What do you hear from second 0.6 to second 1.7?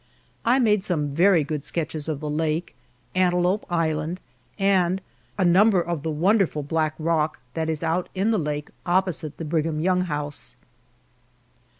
some very good